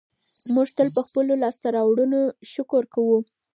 موږ 0.53 0.67
تل 0.77 0.87
په 0.95 1.01
خپلو 1.07 1.33
لاسته 1.43 1.67
راوړنو 1.77 2.21
شکر 2.53 2.83
کوو. 2.93 3.17